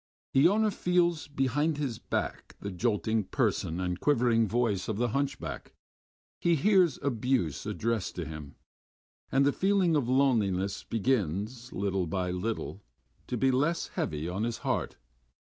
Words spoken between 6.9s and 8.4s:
abuse addressed to him,